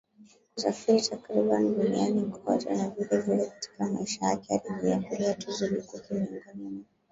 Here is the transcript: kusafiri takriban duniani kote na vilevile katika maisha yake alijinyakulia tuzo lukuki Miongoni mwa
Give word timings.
kusafiri 0.53 1.01
takriban 1.01 1.75
duniani 1.75 2.21
kote 2.31 2.75
na 2.77 2.89
vilevile 2.89 3.45
katika 3.45 3.85
maisha 3.85 4.25
yake 4.25 4.57
alijinyakulia 4.69 5.33
tuzo 5.33 5.67
lukuki 5.67 6.13
Miongoni 6.13 6.63
mwa 6.69 6.83